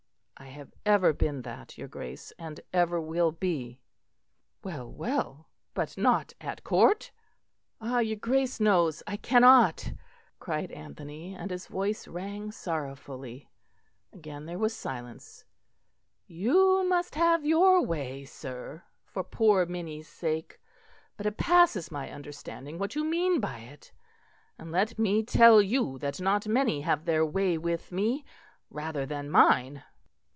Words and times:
"I 0.37 0.45
have 0.53 0.73
ever 0.87 1.13
been 1.13 1.43
that, 1.43 1.77
your 1.77 1.87
Grace; 1.87 2.31
and 2.39 2.59
ever 2.73 2.99
will 2.99 3.31
be." 3.31 3.79
"Well, 4.63 4.91
well, 4.91 5.49
but 5.75 5.95
not 5.99 6.33
at 6.41 6.63
Court?" 6.63 7.11
"Ah! 7.79 7.99
your 7.99 8.17
Grace 8.17 8.59
knows 8.59 9.03
I 9.05 9.17
cannot," 9.17 9.93
cried 10.39 10.71
Anthony, 10.71 11.35
and 11.35 11.51
his 11.51 11.67
voice 11.67 12.07
rang 12.07 12.51
sorrowfully. 12.51 13.49
Again 14.11 14.47
there 14.47 14.57
was 14.57 14.75
silence. 14.75 15.45
"You 16.25 16.83
must 16.89 17.13
have 17.13 17.45
your 17.45 17.79
way, 17.85 18.25
sir, 18.25 18.83
for 19.05 19.23
poor 19.23 19.67
Minnie's 19.67 20.07
sake; 20.09 20.59
but 21.17 21.27
it 21.27 21.37
passes 21.37 21.91
my 21.91 22.09
understanding 22.09 22.79
what 22.79 22.95
you 22.95 23.03
mean 23.03 23.39
by 23.39 23.59
it. 23.59 23.93
And 24.57 24.71
let 24.71 24.97
me 24.97 25.21
tell 25.23 25.61
you 25.61 25.99
that 25.99 26.19
not 26.19 26.47
many 26.47 26.81
have 26.81 27.05
their 27.05 27.23
way 27.25 27.59
with 27.59 27.91
me, 27.91 28.25
rather 28.71 29.05
than 29.05 29.29
mine." 29.29 29.83